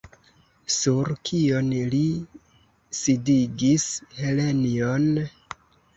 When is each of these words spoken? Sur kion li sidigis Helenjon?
Sur 0.75 1.11
kion 1.29 1.69
li 1.91 2.01
sidigis 3.01 3.87
Helenjon? 4.23 5.07